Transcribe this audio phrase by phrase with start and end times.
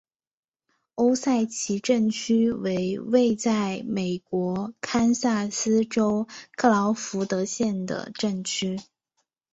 [0.95, 8.79] 欧塞奇镇区为位在美国堪萨斯州克劳福德县的镇区。